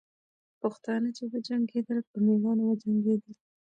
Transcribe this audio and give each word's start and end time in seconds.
پښتانه 0.61 1.09
چې 1.17 1.23
وجنګېدل، 1.31 1.99
په 2.09 2.17
میړانه 2.25 2.63
وجنګېدل. 2.67 3.33